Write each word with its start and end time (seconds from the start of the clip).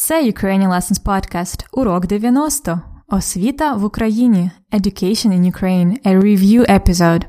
Це 0.00 0.22
Ukrainian 0.22 0.68
Lessons 0.68 1.02
Podcast, 1.02 1.66
урок 1.72 2.06
90. 2.06 2.80
Освіта 3.08 3.74
в 3.74 3.84
Україні. 3.84 4.50
Education 4.72 5.26
in 5.26 5.52
Ukraine. 5.52 6.06
A 6.06 6.20
review 6.20 6.80
episode. 6.80 7.22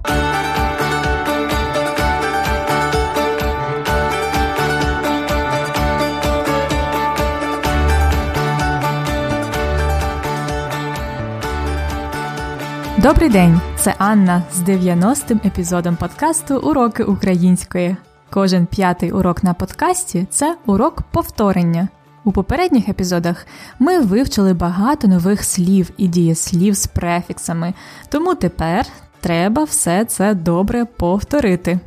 Добрий 12.98 13.30
день! 13.30 13.62
Це 13.78 13.96
Анна 13.98 14.44
з 14.54 14.62
90-м 14.62 15.42
епізодом 15.46 15.96
подкасту 15.96 16.58
Уроки 16.58 17.04
української. 17.04 17.96
Кожен 18.30 18.66
п'ятий 18.66 19.12
урок 19.12 19.44
на 19.44 19.54
подкасті 19.54 20.28
це 20.30 20.58
урок 20.66 21.02
повторення. 21.02 21.88
У 22.24 22.32
попередніх 22.32 22.90
епізодах 22.90 23.48
ми 23.80 24.00
вивчили 24.00 24.54
багато 24.54 25.08
нових 25.08 25.44
слів 25.44 25.90
і 25.98 26.08
дієслів 26.08 26.74
з 26.74 26.88
префіксами, 26.88 27.74
тому 28.10 28.36
тепер 28.36 28.86
треба 29.20 29.64
все 29.64 30.06
це 30.06 30.34
добре 30.34 30.86
повторити. 30.86 31.80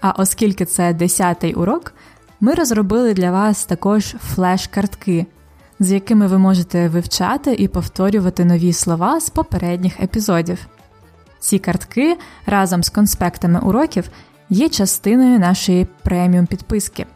А 0.00 0.10
оскільки 0.10 0.64
це 0.64 0.92
десятий 0.94 1.54
урок, 1.54 1.94
ми 2.40 2.54
розробили 2.54 3.14
для 3.14 3.30
вас 3.30 3.64
також 3.64 4.14
флеш-картки, 4.34 5.26
з 5.80 5.92
якими 5.92 6.26
ви 6.26 6.38
можете 6.38 6.88
вивчати 6.88 7.54
і 7.54 7.68
повторювати 7.68 8.44
нові 8.44 8.72
слова 8.72 9.20
з 9.20 9.30
попередніх 9.30 10.00
епізодів. 10.00 10.66
Ці 11.38 11.58
картки 11.58 12.16
разом 12.46 12.82
з 12.82 12.88
конспектами 12.88 13.60
уроків 13.60 14.10
є 14.50 14.68
частиною 14.68 15.38
нашої 15.38 15.86
преміум 16.02 16.46
підписки. 16.46 17.06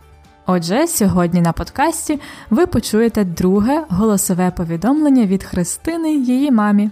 Отже, 0.46 0.86
сьогодні 0.86 1.40
на 1.40 1.52
подкасті 1.52 2.20
ви 2.50 2.66
почуєте 2.66 3.24
друге 3.24 3.84
голосове 3.88 4.50
повідомлення 4.50 5.26
від 5.26 5.44
Христини 5.44 6.14
її 6.14 6.50
мамі. 6.50 6.90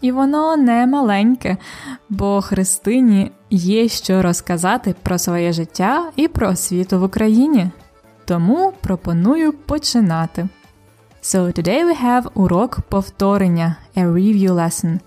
І 0.00 0.12
воно 0.12 0.56
не 0.56 0.86
маленьке, 0.86 1.56
бо 2.08 2.40
Христині 2.40 3.30
є 3.50 3.88
що 3.88 4.22
розказати 4.22 4.94
про 5.02 5.18
своє 5.18 5.52
життя 5.52 6.10
і 6.16 6.28
про 6.28 6.48
освіту 6.48 7.00
в 7.00 7.02
Україні. 7.02 7.70
Тому 8.24 8.72
пропоную 8.80 9.52
починати. 9.52 10.48
So 11.22 11.52
today 11.52 11.84
we 11.84 12.04
have 12.04 12.30
урок 12.34 12.80
повторення, 12.88 13.76
a 13.96 14.12
review 14.12 14.52
lesson. 14.52 14.98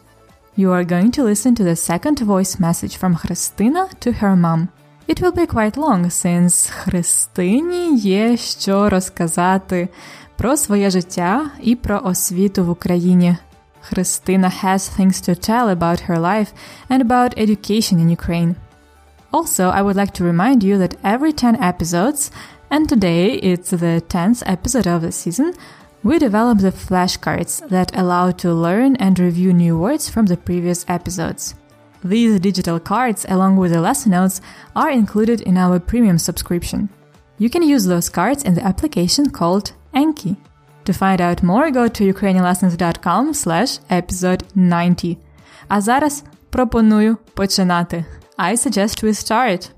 You 0.58 0.70
are 0.70 0.86
going 0.86 1.18
to 1.18 1.24
listen 1.24 1.56
to 1.56 1.64
the 1.64 1.76
second 1.76 2.20
voice 2.26 2.60
message 2.60 3.00
from 3.00 3.16
Христина 3.16 3.88
to 4.06 4.24
her 4.24 4.36
mom. 4.36 4.68
It 5.09 5.21
will 5.21 5.33
be 5.33 5.47
quite 5.47 5.77
long, 5.77 6.05
since 6.11 6.71
Христині 6.71 7.97
є 7.97 8.37
що 8.37 8.89
розказати 8.89 9.89
про 10.37 10.57
своє 10.57 10.91
життя 10.91 11.51
і 11.63 11.77
про 11.77 12.01
освіту 12.05 12.65
в 12.65 12.71
Україні. 12.71 13.37
Христина 13.81 14.53
has 14.65 15.01
things 15.01 15.29
to 15.29 15.51
tell 15.51 15.69
about 15.69 16.09
her 16.09 16.19
life 16.19 16.49
and 16.91 17.01
about 17.03 17.39
education 17.39 17.99
in 18.01 18.09
Ukraine. 18.19 18.55
Also, 19.33 19.65
I 19.71 19.83
would 19.83 19.97
like 19.97 20.13
to 20.15 20.25
remind 20.25 20.63
you 20.63 20.79
that 20.79 20.97
every 21.05 21.33
10 21.33 21.57
episodes, 21.63 22.31
and 22.71 22.89
today 22.89 23.25
it's 23.51 23.71
the 23.71 24.03
10th 24.09 24.43
episode 24.47 24.87
of 24.87 25.03
the 25.03 25.13
season, 25.13 25.53
we 26.03 26.19
develop 26.19 26.59
the 26.59 26.73
flashcards 26.73 27.69
that 27.69 27.97
allow 27.97 28.31
to 28.31 28.53
learn 28.53 28.97
and 28.97 29.19
review 29.19 29.53
new 29.53 29.79
words 29.79 30.09
from 30.09 30.27
the 30.27 30.37
previous 30.37 30.85
episodes. 30.89 31.55
These 32.04 32.40
digital 32.40 32.80
cards, 32.80 33.26
along 33.30 33.58
with 33.58 33.72
the 33.72 33.82
lesson 33.82 34.12
notes, 34.12 34.42
are 34.76 34.90
included 34.90 35.42
in 35.42 35.58
our 35.58 35.80
premium 35.80 36.18
subscription. 36.18 36.90
You 37.38 37.50
can 37.50 37.64
use 37.64 37.86
those 37.86 38.10
cards 38.10 38.44
in 38.44 38.56
the 38.56 38.66
application 38.66 39.30
called 39.30 39.74
Enki. 39.94 40.36
To 40.86 40.94
find 40.94 41.22
out 41.22 41.44
more, 41.44 41.70
go 41.70 41.88
to 41.88 42.14
ukrainianlessons.com 42.14 43.34
slash 43.34 43.80
episode 43.90 44.44
90. 44.56 45.18
А 45.68 45.82
зараз 45.82 46.24
пропоную 46.50 47.18
починати. 47.34 48.06
I 48.38 48.56
suggest 48.56 49.04
we 49.04 49.14
start. 49.14 49.72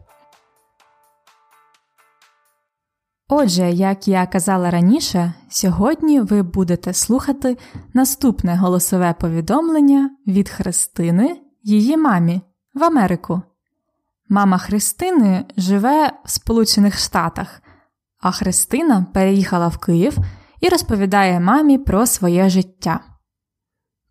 Отже, 3.29 3.71
як 3.71 4.07
я 4.07 4.25
казала 4.25 4.69
раніше, 4.69 5.33
сьогодні 5.49 6.19
ви 6.19 6.41
будете 6.41 6.93
слухати 6.93 7.57
наступне 7.93 8.55
голосове 8.55 9.15
повідомлення 9.19 10.09
від 10.27 10.49
Христини 10.49 11.42
її 11.63 11.97
мамі 11.97 12.41
в 12.73 12.83
Америку. 12.83 13.41
Мама 14.29 14.57
Христини 14.57 15.45
живе 15.57 16.11
в 16.25 16.29
Сполучених 16.29 16.99
Штатах, 16.99 17.61
а 18.21 18.31
Христина 18.31 19.05
переїхала 19.13 19.67
в 19.67 19.77
Київ 19.77 20.17
і 20.61 20.69
розповідає 20.69 21.39
мамі 21.39 21.77
про 21.77 22.05
своє 22.05 22.49
життя. 22.49 22.99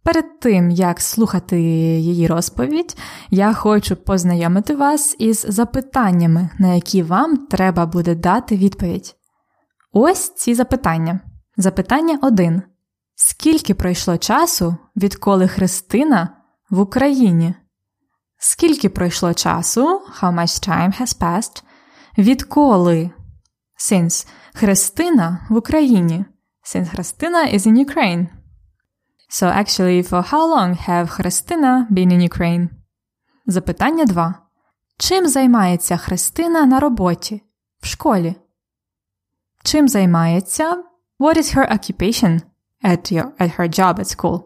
Перед 0.05 0.41
тим, 0.41 0.71
як 0.71 1.01
слухати 1.01 1.61
її 1.61 2.27
розповідь, 2.27 2.97
я 3.31 3.53
хочу 3.53 3.97
познайомити 3.97 4.77
вас 4.77 5.17
із 5.19 5.47
запитаннями, 5.49 6.51
на 6.59 6.75
які 6.75 7.03
вам 7.03 7.37
треба 7.37 7.87
буде 7.87 8.15
дати 8.15 8.57
відповідь. 8.57 9.15
Ось 9.93 10.35
ці 10.35 10.55
запитання. 10.55 11.21
Запитання 11.57 12.19
1. 12.23 12.62
Скільки 13.15 13.75
пройшло 13.75 14.19
часу, 14.19 14.77
відколи 14.97 15.49
Христина 15.49 16.42
в 16.72 16.81
Україні? 16.81 17.55
Скільки 18.38 18.88
пройшло 18.88 19.34
часу? 19.34 20.03
How 20.21 20.34
much 20.34 20.69
time 20.69 21.00
has 21.00 21.19
passed? 21.19 21.62
Відколи? 22.19 23.10
Since 23.78 24.28
Христина 24.55 25.47
в 25.50 25.56
Україні. 25.56 26.25
Since 26.65 26.88
Христина 26.88 27.55
is 27.55 27.66
in 27.66 27.87
Ukraine. 27.87 28.27
So 29.31 29.56
actually, 29.56 30.09
for 30.11 30.31
how 30.32 30.47
long 30.56 30.88
have 30.88 31.06
Христина 31.09 31.88
been 31.91 32.12
in 32.12 32.28
Ukraine? 32.28 32.69
Запитання 33.47 34.05
2. 34.05 34.34
Чим 34.99 35.28
займається 35.28 35.97
Христина 35.97 36.66
на 36.66 36.81
роботі? 36.81 37.43
В 37.81 37.87
школі? 37.87 38.34
Чим 39.62 39.88
займається? 39.88 40.84
What 41.21 41.37
is 41.37 41.56
her 41.56 41.72
occupation 41.72 42.41
at, 42.84 43.12
your, 43.12 43.27
at 43.41 43.56
her 43.56 43.78
job 43.78 43.94
at 43.94 44.16
school? 44.16 44.43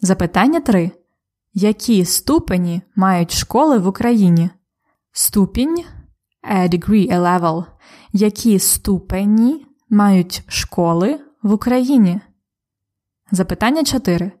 Запитання 0.00 0.60
3. 0.60 0.90
Які 1.54 2.04
ступені 2.04 2.82
мають 2.96 3.32
школи 3.32 3.78
в 3.78 3.86
Україні? 3.86 4.50
Ступінь 5.12 5.84
a 6.50 6.68
degree, 6.68 7.12
a 7.12 7.20
level. 7.20 7.64
Які 8.12 8.58
ступені 8.58 9.66
мають 9.88 10.42
школи 10.48 11.20
в 11.42 11.52
Україні? 11.52 12.20
Запитання 13.32 13.84
4. 13.84 14.32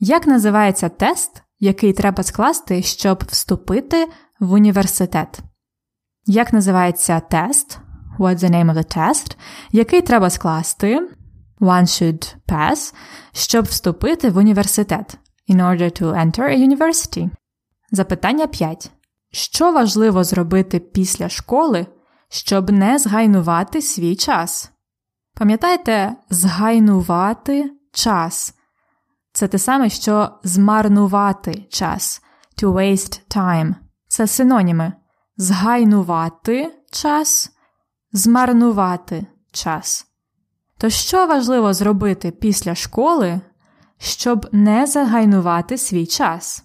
Як 0.00 0.26
називається 0.26 0.88
тест, 0.88 1.42
який 1.60 1.92
треба 1.92 2.22
скласти, 2.22 2.82
щоб 2.82 3.24
вступити 3.26 4.08
в 4.40 4.52
університет? 4.52 5.40
Як 6.26 6.52
називається 6.52 7.20
тест? 7.20 7.78
What's 8.18 8.38
the 8.38 8.50
name 8.50 8.72
of 8.72 8.74
the 8.74 8.96
test? 8.98 9.36
Який 9.72 10.02
треба 10.02 10.30
скласти? 10.30 11.08
One 11.60 11.82
should 11.82 12.36
pass, 12.48 12.94
щоб 13.32 13.64
вступити 13.64 14.30
в 14.30 14.36
університет. 14.36 15.18
In 15.48 15.56
order 15.56 16.02
to 16.02 16.14
enter 16.14 16.44
a 16.44 16.56
university. 16.68 17.30
Запитання 17.90 18.46
5. 18.46 18.90
Що 19.30 19.72
важливо 19.72 20.24
зробити 20.24 20.78
після 20.78 21.28
школи, 21.28 21.86
щоб 22.28 22.70
не 22.70 22.98
згайнувати 22.98 23.82
свій 23.82 24.16
час? 24.16 24.70
Пам'ятаєте, 25.34 26.16
згайнувати 26.30 27.70
час 27.92 28.54
це 29.38 29.48
те 29.48 29.58
саме, 29.58 29.90
що 29.90 30.30
змарнувати 30.44 31.66
час. 31.68 32.22
To 32.62 32.72
waste 32.72 33.36
time. 33.36 33.74
Це 34.08 34.26
синоніми. 34.26 34.92
Згайнувати 35.36 36.74
час, 36.90 37.52
змарнувати 38.12 39.26
час. 39.52 40.06
То 40.78 40.90
що 40.90 41.26
важливо 41.26 41.74
зробити 41.74 42.30
після 42.30 42.74
школи, 42.74 43.40
щоб 43.98 44.48
не 44.52 44.86
загайнувати 44.86 45.78
свій 45.78 46.06
час? 46.06 46.64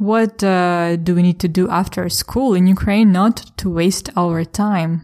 What 0.00 0.42
uh, 0.44 0.96
do 0.96 1.14
we 1.14 1.22
need 1.22 1.44
to 1.44 1.48
do 1.48 1.66
after 1.66 2.08
school 2.08 2.54
in 2.54 2.74
Ukraine 2.78 3.12
not 3.12 3.36
to 3.56 3.72
waste 3.72 4.12
our 4.14 4.60
time? 4.60 5.00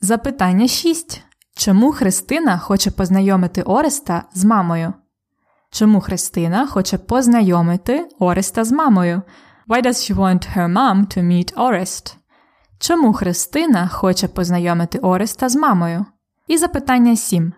Запитання 0.00 0.68
6. 0.68 1.22
Чому 1.56 1.92
Христина 1.92 2.58
хоче 2.58 2.90
познайомити 2.90 3.62
Ореста 3.62 4.24
з 4.34 4.44
мамою? 4.44 4.92
Чому 5.70 6.00
Христина 6.00 6.66
хоче 6.66 6.98
познайомити 6.98 8.08
Ореста 8.18 8.64
з 8.64 8.72
мамою? 8.72 9.22
Why 9.68 9.86
does 9.86 10.10
she 10.10 10.16
want 10.16 10.56
her 10.56 10.68
mom 10.72 11.06
to 11.06 11.22
meet 11.22 11.54
Orest? 11.54 12.16
Чому 12.78 13.12
Христина 13.12 13.88
хоче 13.88 14.28
познайомити 14.28 14.98
Ореста 14.98 15.48
з 15.48 15.56
мамою? 15.56 16.06
І 16.48 16.58
запитання 16.58 17.16
7. 17.16 17.52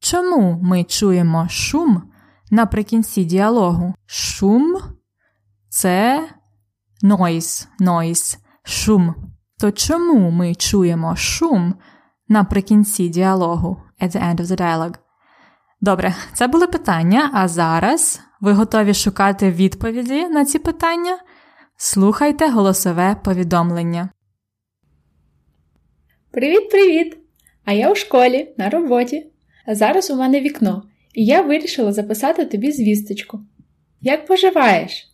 Чому 0.00 0.60
ми 0.62 0.84
чуємо 0.84 1.48
шум 1.48 2.02
наприкінці 2.50 3.24
діалогу? 3.24 3.94
Шум 4.06 4.78
це 5.68 6.28
noise, 7.02 7.66
noise, 7.80 8.38
шум. 8.62 9.14
То 9.58 9.72
чому 9.72 10.30
ми 10.30 10.54
чуємо 10.54 11.16
шум 11.16 11.74
наприкінці 12.28 13.08
діалогу 13.08 13.82
at 14.00 14.16
the 14.16 14.22
end 14.22 14.40
of 14.40 14.46
the 14.46 14.60
dialogue. 14.60 14.94
Добре, 15.80 16.14
це 16.34 16.46
були 16.46 16.66
питання, 16.66 17.30
а 17.34 17.48
зараз 17.48 18.20
ви 18.40 18.52
готові 18.52 18.94
шукати 18.94 19.50
відповіді 19.50 20.28
на 20.28 20.44
ці 20.44 20.58
питання? 20.58 21.18
Слухайте 21.76 22.48
голосове 22.48 23.16
повідомлення. 23.24 24.08
Привіт-привіт! 26.30 27.18
А 27.64 27.72
я 27.72 27.92
у 27.92 27.94
школі 27.94 28.54
на 28.58 28.70
роботі. 28.70 29.32
А 29.66 29.74
зараз 29.74 30.10
у 30.10 30.16
мене 30.16 30.40
вікно, 30.40 30.82
і 31.14 31.24
я 31.24 31.42
вирішила 31.42 31.92
записати 31.92 32.44
тобі 32.44 32.72
звісточку. 32.72 33.40
Як 34.00 34.26
поживаєш? 34.26 35.06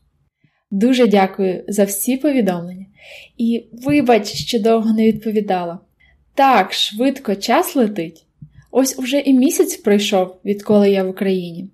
Дуже 0.70 1.06
дякую 1.06 1.64
за 1.68 1.84
всі 1.84 2.16
повідомлення. 2.16 2.86
І 3.36 3.64
вибач, 3.72 4.32
що 4.32 4.58
довго 4.58 4.92
не 4.92 5.06
відповідала. 5.06 5.78
Так, 6.34 6.72
швидко 6.72 7.34
час 7.34 7.76
летить. 7.76 8.26
Ось 8.70 8.98
уже 8.98 9.20
і 9.20 9.34
місяць 9.34 9.76
пройшов, 9.76 10.36
відколи 10.44 10.90
я 10.90 11.04
в 11.04 11.08
Україні. 11.08 11.70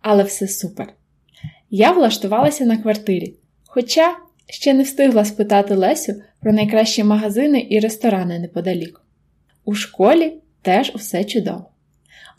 Але 0.00 0.22
все 0.22 0.48
супер. 0.48 0.92
Я 1.70 1.92
влаштувалася 1.92 2.64
на 2.64 2.76
квартирі, 2.76 3.34
хоча 3.66 4.16
ще 4.48 4.74
не 4.74 4.82
встигла 4.82 5.24
спитати 5.24 5.74
Лесю 5.74 6.14
про 6.40 6.52
найкращі 6.52 7.04
магазини 7.04 7.66
і 7.70 7.80
ресторани 7.80 8.38
неподалік. 8.38 9.00
У 9.64 9.74
школі 9.74 10.32
теж 10.62 10.92
усе 10.94 11.24
чудово. 11.24 11.71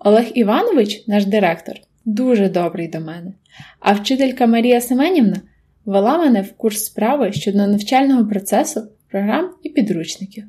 Олег 0.03 0.31
Іванович, 0.33 1.07
наш 1.07 1.25
директор, 1.25 1.75
дуже 2.05 2.49
добрий 2.49 2.87
до 2.87 2.99
мене, 2.99 3.33
а 3.79 3.93
вчителька 3.93 4.47
Марія 4.47 4.81
Семенівна 4.81 5.41
вела 5.85 6.17
мене 6.17 6.41
в 6.41 6.53
курс 6.57 6.85
справи 6.85 7.31
щодо 7.33 7.67
навчального 7.67 8.25
процесу, 8.25 8.83
програм 9.11 9.49
і 9.63 9.69
підручників. 9.69 10.43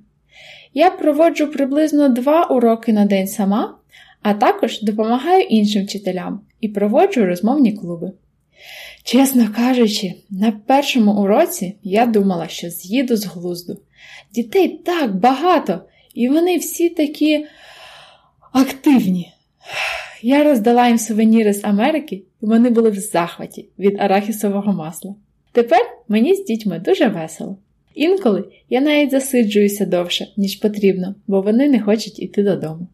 Я 0.72 0.90
проводжу 0.90 1.46
приблизно 1.46 2.08
два 2.08 2.44
уроки 2.44 2.92
на 2.92 3.04
день 3.04 3.26
сама, 3.26 3.78
а 4.22 4.34
також 4.34 4.82
допомагаю 4.82 5.42
іншим 5.42 5.84
вчителям 5.84 6.40
і 6.60 6.68
проводжу 6.68 7.26
розмовні 7.26 7.72
клуби. 7.72 8.12
Чесно 9.04 9.48
кажучи, 9.56 10.14
на 10.30 10.52
першому 10.52 11.12
уроці 11.22 11.76
я 11.82 12.06
думала, 12.06 12.48
що 12.48 12.70
з'їду 12.70 13.16
з 13.16 13.26
глузду. 13.26 13.78
Дітей 14.34 14.68
так 14.68 15.16
багато, 15.16 15.80
і 16.14 16.28
вони 16.28 16.56
всі 16.56 16.88
такі 16.88 17.46
активні. 18.52 19.33
Я 20.22 20.44
роздала 20.44 20.88
їм 20.88 20.98
сувеніри 20.98 21.52
з 21.52 21.64
Америки, 21.64 22.22
і 22.42 22.46
вони 22.46 22.70
були 22.70 22.90
в 22.90 22.94
захваті 22.94 23.68
від 23.78 24.00
арахісового 24.00 24.72
масла. 24.72 25.14
Тепер 25.52 25.80
мені 26.08 26.34
з 26.34 26.44
дітьми 26.44 26.78
дуже 26.78 27.08
весело. 27.08 27.58
Інколи 27.94 28.44
я 28.70 28.80
навіть 28.80 29.10
засиджуюся 29.10 29.86
довше, 29.86 30.26
ніж 30.36 30.56
потрібно, 30.56 31.14
бо 31.26 31.40
вони 31.40 31.68
не 31.68 31.80
хочуть 31.80 32.18
іти 32.18 32.42
додому. 32.42 32.88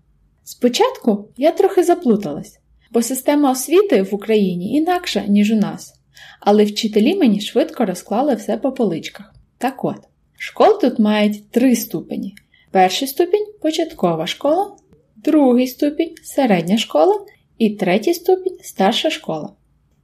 Спочатку 0.44 1.28
я 1.37 1.50
трохи 1.50 1.82
заплуталась, 1.82 2.58
бо 2.93 3.02
система 3.02 3.50
освіти 3.52 4.02
в 4.02 4.14
Україні 4.14 4.76
інакша, 4.76 5.25
ніж 5.28 5.50
у 5.50 5.56
нас, 5.56 5.94
але 6.40 6.64
вчителі 6.64 7.14
мені 7.14 7.40
швидко 7.40 7.84
розклали 7.84 8.34
все 8.34 8.56
по 8.56 8.73
поличках. 8.73 9.34
Так 9.58 9.84
от, 9.84 9.99
школи 10.38 10.78
тут 10.81 10.99
мають 10.99 11.50
три 11.50 11.76
ступені: 11.76 12.34
перший 12.70 13.08
ступінь 13.08 13.46
початкова 13.62 14.26
школа, 14.26 14.76
другий 15.25 15.67
ступінь 15.67 16.14
середня 16.22 16.78
школа 16.78 17.26
і 17.58 17.70
третій 17.70 18.14
ступінь 18.14 18.58
старша 18.62 19.11
школа. 19.11 19.52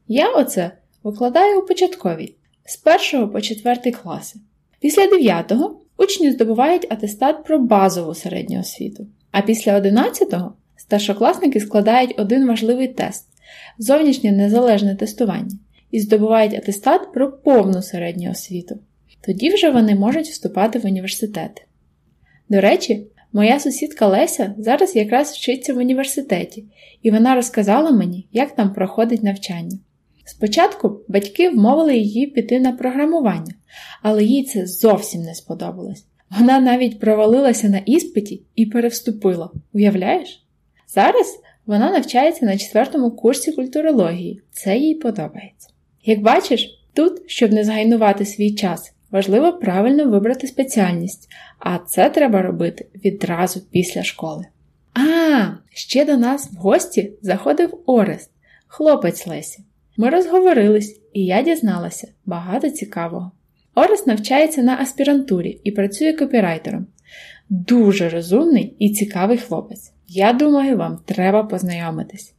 Я 0.08 0.32
оце 0.32 0.70
викладаю 1.02 1.60
у 1.60 1.66
початковій 1.66 2.34
з 2.64 2.82
1 3.14 3.28
по 3.28 3.40
4 3.40 3.92
класи. 3.92 4.38
Після 4.80 5.02
9-го 5.02 5.80
учні 5.96 6.30
здобувають 6.30 6.86
атестат 6.90 7.44
про 7.44 7.58
базову 7.58 8.14
середню 8.14 8.60
освіту, 8.60 9.06
а 9.30 9.42
після 9.42 9.80
11-го 9.80 10.52
старшокласники 10.76 11.60
складають 11.60 12.14
один 12.19 12.46
важливий 12.46 12.88
тест 12.88 13.26
зовнішнє 13.78 14.32
незалежне 14.32 14.96
тестування 14.96 15.58
і 15.90 16.00
здобувають 16.00 16.54
атестат 16.54 17.12
про 17.12 17.32
повну 17.32 17.82
середню 17.82 18.30
освіту. 18.30 18.78
Тоді 19.20 19.50
вже 19.50 19.70
вони 19.70 19.94
можуть 19.94 20.26
вступати 20.26 20.78
в 20.78 20.86
університети. 20.86 21.62
До 22.48 22.60
речі, 22.60 23.06
моя 23.36 23.60
сусідка 23.60 24.06
Леся 24.06 24.54
зараз 24.58 24.96
якраз 24.96 25.32
вчиться 25.32 25.74
в 25.74 25.76
університеті, 25.76 26.64
і 27.02 27.10
вона 27.10 27.34
розказала 27.34 27.90
мені, 27.90 28.26
як 28.32 28.54
там 28.54 28.72
проходить 28.72 29.22
навчання. 29.22 29.78
Спочатку 30.24 31.00
батьки 31.08 31.50
вмовили 31.50 31.96
її 31.96 32.26
піти 32.26 32.60
на 32.60 32.72
програмування, 32.72 33.54
але 34.02 34.24
їй 34.24 34.44
це 34.44 34.66
зовсім 34.66 35.22
не 35.22 35.34
сподобалось. 35.34 36.04
Вона 36.38 36.60
навіть 36.60 37.00
провалилася 37.00 37.68
на 37.68 37.78
іспиті 37.78 38.42
і 38.54 38.66
перевступила. 38.66 39.50
Уявляєш? 39.72 40.44
Зараз 40.88 41.40
вона 41.66 41.90
навчається 41.90 42.46
на 42.46 42.56
четвертому 42.58 43.10
курсі 43.10 43.52
культурології, 43.52 44.40
це 44.50 44.76
їй 44.76 44.94
подобається. 44.94 45.68
Як 46.04 46.20
бачиш, 46.20 46.80
тут, 46.94 47.22
щоб 47.26 47.52
не 47.52 47.64
згайнувати 47.64 48.24
свій 48.24 48.54
час, 48.54 48.92
важливо 49.16 49.52
правильно 49.52 50.08
вибрати 50.08 50.46
спеціальність, 50.46 51.28
а 51.58 51.78
це 51.78 52.10
треба 52.10 52.42
робити 52.42 52.86
відразу 53.04 53.60
після 53.70 54.02
школи. 54.02 54.44
А, 54.94 55.46
ще 55.70 56.04
до 56.04 56.16
нас 56.16 56.52
в 56.52 56.56
гості 56.56 57.12
заходив 57.22 57.78
Орест, 57.86 58.30
хлопець 58.66 59.26
Лесі. 59.26 59.64
Ми 59.96 60.10
розговорились, 60.10 61.00
і 61.12 61.24
я 61.24 61.42
дізналася 61.42 62.08
багато 62.26 62.70
цікавого. 62.70 63.32
Орес 63.74 64.06
навчається 64.06 64.62
на 64.62 64.76
аспірантурі 64.76 65.60
і 65.64 65.70
працює 65.70 66.12
копірайтером. 66.12 66.86
Дуже 67.48 68.08
розумний 68.08 68.76
і 68.78 68.90
цікавий 68.90 69.38
хлопець. 69.38 69.92
Я 70.08 70.32
думаю, 70.32 70.76
вам 70.76 70.98
треба 71.04 71.42
познайомитись. 71.42 72.34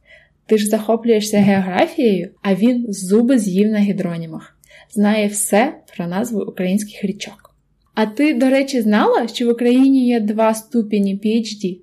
Ти 0.46 0.58
ж 0.58 0.66
захоплюєшся 0.66 1.38
географією, 1.38 2.30
а 2.42 2.54
він 2.54 2.86
зуби 2.88 3.38
з'їв 3.38 3.70
на 3.70 3.78
гідронімах, 3.78 4.57
знає 4.90 5.28
все 5.28 5.74
про 5.96 6.06
назву 6.06 6.40
українських 6.42 7.04
річок. 7.04 7.54
А 7.94 8.06
ти, 8.06 8.34
до 8.34 8.50
речі, 8.50 8.80
знала, 8.80 9.28
що 9.28 9.46
в 9.46 9.50
Україні 9.50 10.06
є 10.06 10.20
два 10.20 10.54
ступені 10.54 11.20
PhD 11.24 11.78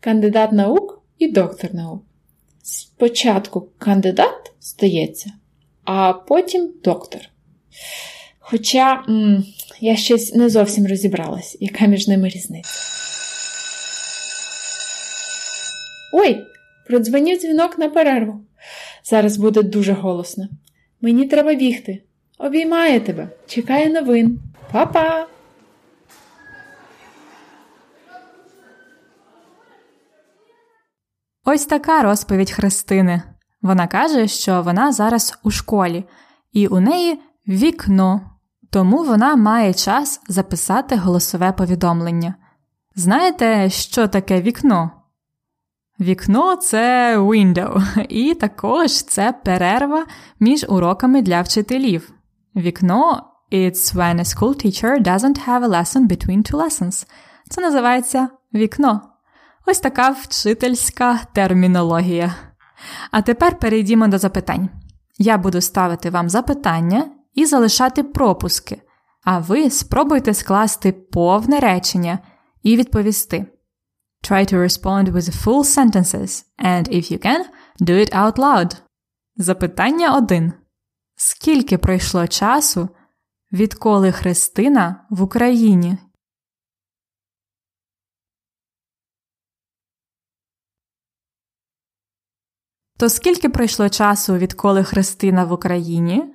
кандидат 0.00 0.52
наук 0.52 1.02
і 1.18 1.28
доктор 1.28 1.74
наук. 1.74 2.02
Спочатку 2.62 3.68
кандидат 3.78 4.52
стається, 4.60 5.32
а 5.84 6.12
потім 6.12 6.72
доктор. 6.84 7.20
Хоча 8.38 9.04
м, 9.08 9.44
я 9.80 9.96
щось 9.96 10.34
не 10.34 10.48
зовсім 10.48 10.86
розібралась, 10.86 11.56
яка 11.60 11.86
між 11.86 12.08
ними 12.08 12.28
різниця. 12.28 12.70
Ой, 16.12 16.44
продзвонів 16.86 17.40
дзвінок 17.40 17.78
на 17.78 17.88
перерву. 17.88 18.40
Зараз 19.04 19.36
буде 19.36 19.62
дуже 19.62 19.92
голосно. 19.92 20.48
Мені 21.00 21.26
треба 21.26 21.54
бігти. 21.54 22.02
Обіймає 22.40 23.00
тебе, 23.00 23.28
чекає 23.46 23.90
новин. 23.90 24.40
Па-па! 24.72 25.26
Ось 31.44 31.66
така 31.66 32.02
розповідь 32.02 32.50
Христини. 32.50 33.22
Вона 33.62 33.86
каже, 33.86 34.28
що 34.28 34.62
вона 34.62 34.92
зараз 34.92 35.38
у 35.42 35.50
школі, 35.50 36.04
і 36.52 36.66
у 36.66 36.80
неї 36.80 37.20
вікно, 37.48 38.20
тому 38.70 39.04
вона 39.04 39.36
має 39.36 39.74
час 39.74 40.20
записати 40.28 40.96
голосове 40.96 41.52
повідомлення. 41.52 42.34
Знаєте, 42.94 43.70
що 43.70 44.08
таке 44.08 44.40
вікно? 44.40 44.90
Вікно 46.00 46.56
це 46.56 47.16
window, 47.18 48.04
і 48.08 48.34
також 48.34 49.02
це 49.02 49.34
перерва 49.44 50.06
між 50.40 50.66
уроками 50.68 51.22
для 51.22 51.42
вчителів. 51.42 52.12
Вікно 52.60 53.26
it's 53.52 53.94
when 53.94 54.20
a 54.20 54.24
school 54.24 54.54
teacher 54.54 54.98
doesn't 54.98 55.38
have 55.38 55.62
a 55.62 55.68
lesson 55.68 56.06
between 56.08 56.42
two 56.42 56.56
lessons. 56.56 57.06
Це 57.48 57.60
називається 57.60 58.28
вікно. 58.54 59.02
Ось 59.66 59.80
така 59.80 60.10
вчительська 60.10 61.20
термінологія. 61.32 62.34
А 63.10 63.22
тепер 63.22 63.58
перейдімо 63.58 64.08
до 64.08 64.18
запитань. 64.18 64.68
Я 65.18 65.38
буду 65.38 65.60
ставити 65.60 66.10
вам 66.10 66.28
запитання 66.28 67.10
і 67.34 67.46
залишати 67.46 68.02
пропуски, 68.02 68.82
а 69.24 69.38
ви 69.38 69.70
спробуйте 69.70 70.34
скласти 70.34 70.92
повне 70.92 71.60
речення 71.60 72.18
і 72.62 72.76
відповісти. 72.76 73.46
Try 74.30 74.52
to 74.52 74.58
respond 74.58 75.12
with 75.12 75.44
full 75.44 75.64
sentences, 75.64 76.44
and 76.58 76.88
if 76.88 77.12
you 77.12 77.18
can, 77.26 77.40
do 77.80 77.94
it 77.94 78.14
out 78.14 78.36
loud. 78.36 78.76
Запитання 79.36 80.16
1. 80.16 80.52
Скільки 81.22 81.78
пройшло 81.78 82.26
часу, 82.26 82.88
відколи 83.52 84.12
Христина 84.12 85.06
в 85.10 85.22
Україні? 85.22 85.98
То 92.98 93.08
скільки 93.08 93.48
пройшло 93.48 93.88
часу, 93.88 94.36
відколи 94.36 94.84
Христина 94.84 95.44
в 95.44 95.52
Україні? 95.52 96.34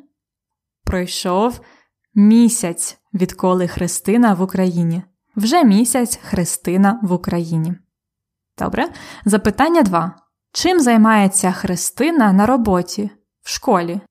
Пройшов 0.83 1.61
місяць, 2.15 2.97
відколи 3.13 3.67
Христина 3.67 4.33
в 4.33 4.41
Україні. 4.41 5.03
Вже 5.35 5.63
місяць 5.63 6.19
Христина 6.23 6.99
в 7.03 7.11
Україні. 7.11 7.75
Добре. 8.57 8.93
Запитання 9.25 9.83
2. 9.83 10.15
Чим 10.51 10.79
займається 10.79 11.51
Христина 11.51 12.33
на 12.33 12.45
роботі 12.45 13.11
в 13.41 13.49
школі? 13.49 14.01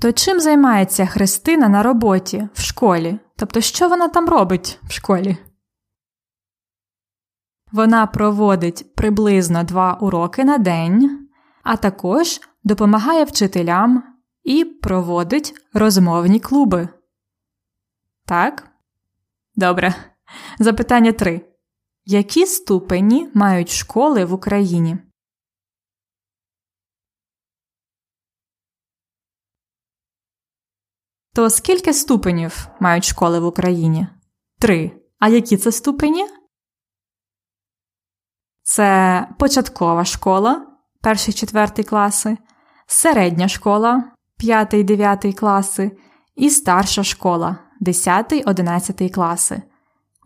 То 0.00 0.12
чим 0.12 0.40
займається 0.40 1.06
Христина 1.06 1.68
на 1.68 1.82
роботі 1.82 2.48
в 2.54 2.60
школі? 2.60 3.18
Тобто, 3.36 3.60
що 3.60 3.88
вона 3.88 4.08
там 4.08 4.28
робить 4.28 4.78
в 4.82 4.92
школі? 4.92 5.36
Вона 7.72 8.06
проводить 8.06 8.94
приблизно 8.94 9.64
два 9.64 9.94
уроки 9.94 10.44
на 10.44 10.58
день, 10.58 11.28
а 11.62 11.76
також 11.76 12.40
допомагає 12.64 13.24
вчителям 13.24 14.02
і 14.42 14.64
проводить 14.64 15.54
розмовні 15.72 16.40
клуби. 16.40 16.88
Так? 18.26 18.68
Добре. 19.54 19.94
Запитання 20.58 21.12
3. 21.12 21.40
Які 22.04 22.46
ступені 22.46 23.28
мають 23.34 23.70
школи 23.70 24.24
в 24.24 24.32
Україні? 24.32 24.98
То 31.34 31.50
скільки 31.50 31.92
ступенів 31.92 32.68
мають 32.80 33.04
школи 33.04 33.40
в 33.40 33.44
Україні? 33.44 34.06
Три. 34.58 34.92
А 35.18 35.28
які 35.28 35.56
це 35.56 35.72
ступені? 35.72 36.26
Це 38.62 39.28
початкова 39.38 40.04
школа, 40.04 40.66
перший 41.00 41.34
четвертий 41.34 41.84
класи, 41.84 42.38
середня 42.86 43.48
школа, 43.48 44.04
п'ятий 44.36 44.84
дев'ятий 44.84 45.32
класи 45.32 45.96
і 46.34 46.50
старша 46.50 47.04
школа, 47.04 47.56
десятий 47.80 48.42
одинадцятий 48.42 49.10
класи. 49.10 49.62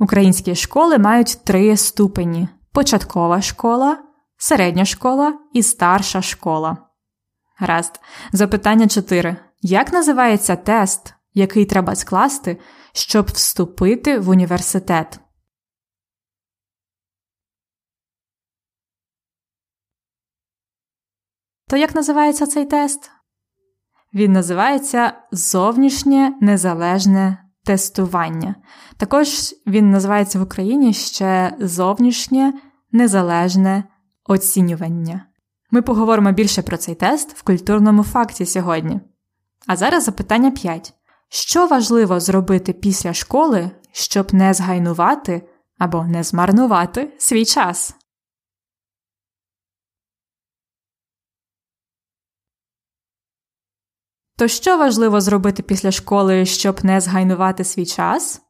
Українські 0.01 0.55
школи 0.55 0.99
мають 0.99 1.45
три 1.45 1.77
ступені: 1.77 2.49
початкова 2.73 3.43
школа, 3.43 3.99
середня 4.37 4.85
школа 4.85 5.39
і 5.53 5.63
старша 5.63 6.23
школа. 6.23 6.77
Гаразд. 7.57 8.01
Запитання 8.33 8.89
4. 8.89 9.37
Як 9.67 9.93
називається 9.93 10.57
тест, 10.57 11.15
який 11.35 11.65
треба 11.65 11.95
скласти, 11.95 12.61
щоб 12.93 13.27
вступити 13.27 14.19
в 14.19 14.29
університет? 14.29 15.21
То 21.69 21.77
як 21.77 21.95
називається 21.95 22.47
цей 22.47 22.67
тест? 22.67 23.11
Він 24.15 24.33
називається 24.33 25.13
зовнішнє 25.33 26.35
незалежне 26.41 27.45
тестування. 27.65 28.55
Також 28.97 29.29
він 29.67 29.91
називається 29.91 30.39
в 30.39 30.43
Україні 30.43 30.93
ще 30.93 31.57
зовнішнє 31.61 32.53
незалежне 32.93 33.85
оцінювання. 34.25 35.27
Ми 35.71 35.83
поговоримо 35.83 36.33
більше 36.33 36.63
про 36.63 36.77
цей 36.77 36.95
тест 36.95 37.37
в 37.37 37.43
культурному 37.43 38.03
факті 38.03 38.47
сьогодні. 38.47 39.01
А 39.67 39.77
зараз 39.77 40.05
запитання 40.05 40.51
5. 40.51 40.95
Що 41.29 41.67
важливо 41.67 42.21
зробити 42.21 42.73
після 42.73 43.15
школи, 43.15 43.71
щоб 43.93 44.35
не 44.35 44.55
згайнувати 44.55 45.49
або 45.79 46.05
не 46.05 46.23
змарнувати 46.23 47.17
свій 47.19 47.45
час? 47.45 47.97
То 54.37 54.49
що 54.49 54.79
важливо 54.79 55.21
зробити 55.21 55.63
після 55.63 55.91
школи, 55.91 56.47
щоб 56.47 56.85
не 56.85 57.01
згайнувати 57.01 57.65
свій 57.65 57.87
час? 57.87 58.43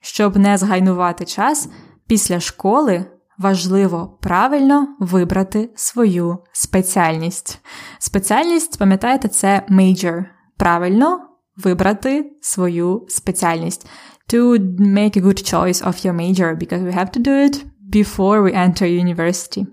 Щоб 0.00 0.36
не 0.36 0.58
згайнувати 0.58 1.24
час, 1.24 1.68
після 2.06 2.40
школи 2.40 3.18
важливо 3.42 4.18
правильно 4.20 4.96
вибрати 5.00 5.70
свою 5.74 6.38
спеціальність. 6.52 7.60
Спеціальність, 7.98 8.78
пам'ятаєте, 8.78 9.28
це 9.28 9.66
major. 9.70 10.24
Правильно 10.56 11.28
вибрати 11.56 12.32
свою 12.40 13.06
спеціальність. 13.08 13.86
To 14.32 14.58
make 14.80 15.16
a 15.16 15.22
good 15.22 15.54
choice 15.54 15.84
of 15.84 16.06
your 16.06 16.14
major, 16.14 16.56
because 16.56 16.82
we 16.82 16.92
have 16.92 17.10
to 17.10 17.20
do 17.20 17.34
it 17.48 17.64
before 17.92 18.42
we 18.42 18.54
enter 18.54 19.04
university. 19.04 19.66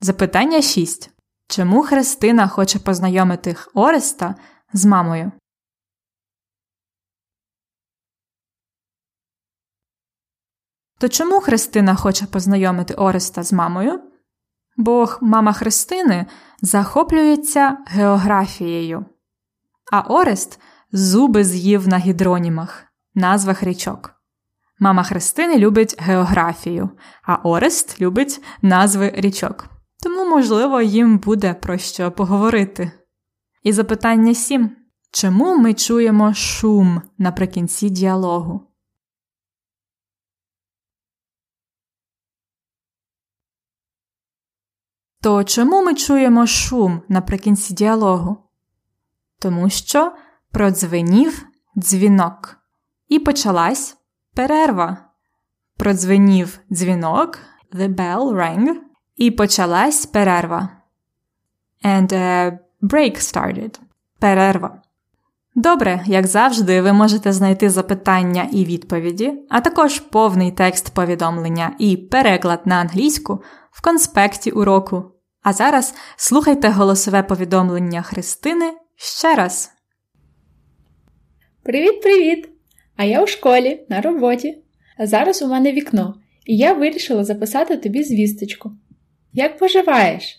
Запитання 0.00 0.62
6. 0.62 1.10
Чому 1.48 1.82
Христина 1.82 2.48
хоче 2.48 2.78
познайомити 2.78 3.56
Ореста 3.74 4.34
з 4.72 4.84
мамою? 4.84 5.32
То 11.02 11.08
чому 11.08 11.40
Христина 11.40 11.94
хоче 11.94 12.26
познайомити 12.26 12.94
Ореста 12.94 13.42
з 13.42 13.52
мамою? 13.52 14.00
Бо 14.76 15.08
мама 15.20 15.52
Христини 15.52 16.26
захоплюється 16.60 17.78
географією, 17.86 19.04
а 19.92 20.00
Орест 20.00 20.60
зуби 20.92 21.44
з'їв 21.44 21.88
на 21.88 21.98
гідронімах, 21.98 22.84
назвах 23.14 23.62
річок. 23.62 24.14
Мама 24.78 25.02
Христини 25.02 25.58
любить 25.58 25.96
географію, 25.98 26.90
а 27.22 27.34
Орест 27.34 28.00
любить 28.00 28.44
назви 28.62 29.12
річок. 29.14 29.66
Тому, 30.02 30.30
можливо, 30.30 30.82
їм 30.82 31.18
буде 31.18 31.54
про 31.54 31.78
що 31.78 32.12
поговорити. 32.12 32.92
І 33.62 33.72
запитання 33.72 34.34
7. 34.34 34.76
Чому 35.12 35.56
ми 35.56 35.74
чуємо 35.74 36.34
шум 36.34 37.02
наприкінці 37.18 37.90
діалогу? 37.90 38.71
То 45.22 45.44
чому 45.44 45.82
ми 45.82 45.94
чуємо 45.94 46.46
шум 46.46 47.02
наприкінці 47.08 47.74
діалогу? 47.74 48.36
Тому 49.38 49.70
що 49.70 50.12
продзвенів 50.52 51.46
дзвінок. 51.76 52.56
І 53.08 53.18
почалась 53.18 53.96
перерва. 54.34 54.96
Продзвенів 55.76 56.58
дзвінок, 56.72 57.38
the 57.72 57.94
bell 57.94 58.34
rang, 58.34 58.74
і 59.16 59.30
почалась 59.30 60.06
перерва. 60.06 60.68
And 61.84 62.12
a 62.12 62.58
break 62.82 63.16
started. 63.16 63.80
Перерва. 64.18 64.82
Добре, 65.54 66.02
як 66.06 66.26
завжди, 66.26 66.82
ви 66.82 66.92
можете 66.92 67.32
знайти 67.32 67.70
запитання 67.70 68.48
і 68.52 68.64
відповіді, 68.64 69.46
а 69.50 69.60
також 69.60 70.00
повний 70.00 70.50
текст 70.50 70.94
повідомлення 70.94 71.74
і 71.78 71.96
переклад 71.96 72.60
на 72.64 72.74
англійську 72.74 73.42
в 73.70 73.82
конспекті 73.82 74.50
уроку. 74.50 75.11
А 75.42 75.52
зараз 75.52 75.94
слухайте 76.16 76.68
голосове 76.68 77.22
повідомлення 77.22 78.02
Христини 78.02 78.72
ще 78.96 79.34
раз. 79.34 79.70
Привіт-привіт! 81.62 82.48
А 82.96 83.04
я 83.04 83.22
у 83.22 83.26
школі 83.26 83.80
на 83.88 84.00
роботі. 84.00 84.58
А 84.98 85.06
зараз 85.06 85.42
у 85.42 85.48
мене 85.48 85.72
вікно, 85.72 86.14
і 86.46 86.56
я 86.56 86.72
вирішила 86.72 87.24
записати 87.24 87.76
тобі 87.76 88.02
звісточку. 88.02 88.72
Як 89.32 89.58
поживаєш? 89.58 90.38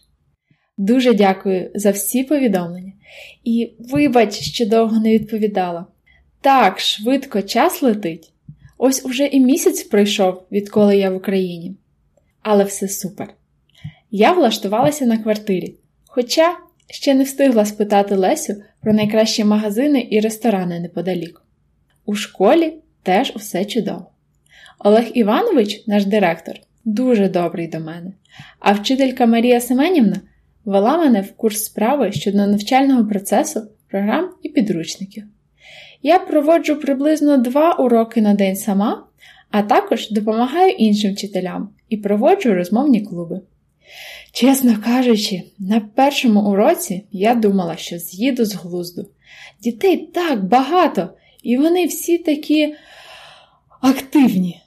Дуже 0.77 1.13
дякую 1.13 1.72
за 1.75 1.91
всі 1.91 2.24
повідомлення. 2.24 2.93
І 3.43 3.74
вибач, 3.79 4.33
що 4.39 4.65
довго 4.65 5.00
не 5.00 5.13
відповідала. 5.13 5.86
Так, 6.41 6.79
швидко 6.79 7.41
час 7.41 7.81
летить. 7.81 8.33
Ось 8.77 9.05
уже 9.05 9.25
і 9.25 9.39
місяць 9.39 9.83
пройшов, 9.83 10.43
відколи 10.51 10.98
я 10.98 11.10
в 11.10 11.15
Україні. 11.15 11.77
Але 12.41 12.63
все 12.63 12.88
супер. 12.88 13.33
Я 14.15 14.32
влаштувалася 14.32 15.05
на 15.05 15.17
квартирі, 15.17 15.75
хоча 16.08 16.58
ще 16.89 17.13
не 17.13 17.24
встигла 17.24 17.65
спитати 17.65 18.15
Лесю 18.15 18.53
про 18.82 18.93
найкращі 18.93 19.43
магазини 19.43 20.08
і 20.12 20.20
ресторани 20.20 20.79
неподалік. 20.79 21.41
У 22.05 22.15
школі 22.15 22.74
теж 23.03 23.34
усе 23.36 23.65
чудово. 23.65 24.12
Олег 24.79 25.05
Іванович, 25.13 25.88
наш 25.88 26.05
директор, 26.05 26.55
дуже 26.86 27.29
добрий 27.29 27.67
до 27.67 27.79
мене, 27.79 28.13
а 28.60 28.72
вчителька 28.72 29.25
Марія 29.25 29.62
Семенівна 29.62 30.22
вела 30.65 30.98
мене 30.98 31.22
в 31.22 31.32
курс 31.32 31.63
справи 31.63 32.12
щодо 32.12 32.38
навчального 32.38 33.05
процесу, 33.05 33.62
програм 33.89 34.29
і 34.41 34.50
підручників. 34.50 35.24
Я 36.01 36.20
проводжу 36.20 36.75
приблизно 36.75 37.38
два 37.38 37.74
уроки 37.74 38.22
на 38.22 38.34
день 38.34 38.55
сама, 38.55 39.08
а 39.51 39.62
також 39.62 40.12
допомагаю 40.12 40.72
іншим 40.72 41.13
вчителям 41.13 41.70
і 41.89 41.98
проводжу 41.98 42.53
розмовні 42.53 43.01
клуби. 43.01 43.41
Чесно 44.31 44.77
кажучи, 44.85 45.43
на 45.59 45.79
першому 45.79 46.51
уроці 46.51 47.03
я 47.12 47.35
думала, 47.35 47.77
що 47.77 47.97
з'їду 47.97 48.45
з 48.45 48.55
глузду. 48.55 49.09
Дітей 49.62 49.97
так 49.97 50.43
багато, 50.43 51.09
і 51.43 51.57
вони 51.57 51.85
всі 51.85 52.17
такі 52.17 52.75
активні. 53.81 54.62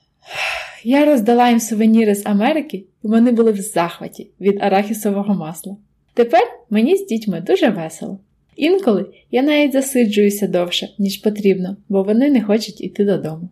Я 0.85 1.05
роздала 1.05 1.49
їм 1.49 1.61
сувеніри 1.61 2.15
з 2.15 2.27
Америки, 2.27 2.77
і 2.77 3.09
вони 3.09 3.33
були 3.33 3.53
в 3.53 3.61
захваті 3.61 4.31
від 4.41 4.63
арахісового 4.63 5.35
масла. 5.35 5.77
Тепер 6.15 6.43
мені 6.71 6.97
з 6.97 7.07
дітьми 7.07 7.41
дуже 7.41 7.69
весело. 7.69 8.19
Інколи 8.57 9.07
я 9.31 9.43
навіть 9.43 9.73
засиджуюся 9.73 10.47
довше, 10.47 10.89
ніж 10.99 11.17
потрібно, 11.17 11.77
бо 11.89 12.03
вони 12.03 12.31
не 12.31 12.43
хочуть 12.43 12.81
іти 12.81 13.05
додому. 13.05 13.49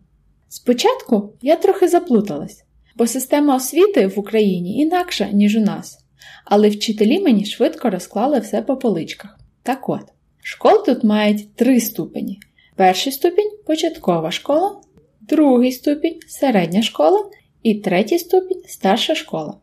Спочатку 0.49 1.33
я 1.41 1.55
трохи 1.55 1.87
заплуталась, 1.87 2.64
бо 2.95 3.07
система 3.07 3.55
освіти 3.55 4.07
в 4.07 4.19
Україні 4.19 4.77
інакша, 4.77 5.29
ніж 5.31 5.55
у 5.55 5.59
нас, 5.59 5.97
але 6.45 6.69
вчителі 6.69 7.19
мені 7.19 7.45
швидко 7.45 7.89
розклали 7.89 8.39
все 8.39 8.61
по 8.61 8.77
поличках. 8.77 9.39
Так 9.63 9.89
от, 9.89 10.03
школи 10.43 10.83
тут 10.85 11.03
мають 11.03 11.55
три 11.55 11.79
ступені: 11.79 12.39
перший 12.75 13.13
ступінь 13.13 13.51
початкова 13.65 14.31
школа, 14.31 14.81
другий 15.21 15.71
ступінь 15.71 16.19
середня 16.27 16.81
школа 16.81 17.29
і 17.63 17.75
третій 17.75 18.19
ступінь 18.19 18.61
старша 18.67 19.15
школа. 19.15 19.57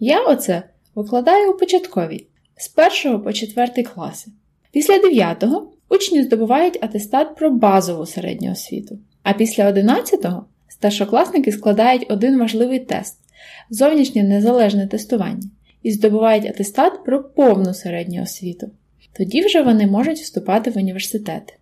Я 0.00 0.24
оце 0.24 0.62
викладаю 0.94 1.52
у 1.52 1.56
початковій 1.56 2.26
з 2.56 2.72
1 3.04 3.20
по 3.22 3.32
4 3.32 3.82
класи. 3.82 4.30
Після 4.72 4.94
9-го 4.94 5.72
учні 5.88 6.22
здобувають 6.22 6.78
атестат 6.82 7.36
про 7.36 7.50
базову 7.50 8.06
середню 8.06 8.52
освіту, 8.52 8.98
а 9.22 9.32
після 9.32 9.70
11-го 9.72 10.46
старшокласники 10.78 11.52
складають 11.52 12.06
один 12.08 12.38
важливий 12.38 12.78
тест 12.78 13.18
зовнішнє 13.70 14.22
незалежне 14.22 14.86
тестування 14.86 15.50
і 15.82 15.92
здобувають 15.92 16.46
атестат 16.46 17.04
про 17.04 17.24
повну 17.24 17.74
середню 17.74 18.22
освіту. 18.22 18.70
Тоді 19.16 19.44
вже 19.44 19.62
вони 19.62 19.86
можуть 19.86 20.18
вступати 20.18 20.70
в 20.70 20.76
університети. 20.76 21.54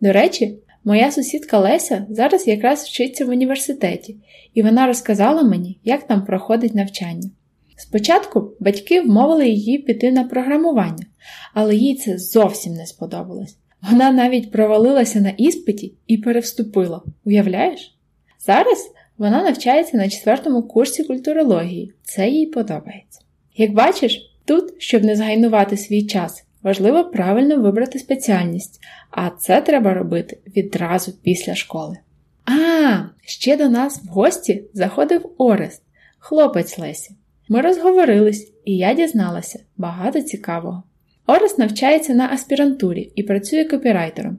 До 0.00 0.12
речі, 0.12 0.58
моя 0.84 1.12
сусідка 1.12 1.58
Леся 1.58 2.06
зараз 2.10 2.48
якраз 2.48 2.84
вчиться 2.84 3.24
в 3.24 3.28
університеті, 3.28 4.16
і 4.54 4.62
вона 4.62 4.86
розказала 4.86 5.42
мені, 5.42 5.78
як 5.84 6.06
там 6.06 6.24
проходить 6.24 6.74
навчання. 6.74 7.30
Спочатку 7.76 8.52
батьки 8.60 9.00
вмовили 9.00 9.48
її 9.48 9.78
піти 9.78 10.12
на 10.12 10.24
програмування, 10.24 11.06
але 11.54 11.76
їй 11.76 11.96
це 11.96 12.18
зовсім 12.18 12.74
не 12.74 12.86
сподобалось. 12.86 13.56
Вона 13.90 14.10
навіть 14.10 14.50
провалилася 14.50 15.20
на 15.20 15.30
іспиті 15.30 15.92
і 16.06 16.18
перевступила. 16.18 17.02
Уявляєш? 17.24 17.97
Зараз 18.38 18.92
вона 19.18 19.42
навчається 19.42 19.96
на 19.96 20.08
четвертому 20.08 20.62
курсі 20.62 21.04
культурології, 21.04 21.92
це 22.02 22.28
їй 22.28 22.46
подобається. 22.46 23.20
Як 23.56 23.72
бачиш, 23.72 24.32
тут, 24.44 24.74
щоб 24.78 25.04
не 25.04 25.16
згайнувати 25.16 25.76
свій 25.76 26.02
час, 26.06 26.44
важливо 26.62 27.04
правильно 27.04 27.60
вибрати 27.60 27.98
спеціальність, 27.98 28.80
а 29.10 29.30
це 29.30 29.60
треба 29.60 29.94
робити 29.94 30.38
відразу 30.56 31.12
після 31.22 31.54
школи. 31.54 31.98
А, 32.44 33.02
ще 33.20 33.56
до 33.56 33.68
нас 33.68 34.02
в 34.04 34.08
гості 34.08 34.64
заходив 34.74 35.30
Орест, 35.38 35.82
хлопець 36.18 36.78
Лесі. 36.78 37.14
Ми 37.48 37.60
розговорились, 37.60 38.52
і 38.64 38.76
я 38.76 38.94
дізналася 38.94 39.60
багато 39.76 40.22
цікавого. 40.22 40.82
Орес 41.26 41.58
навчається 41.58 42.14
на 42.14 42.28
аспірантурі 42.32 43.12
і 43.14 43.22
працює 43.22 43.64
копірайтером. 43.64 44.38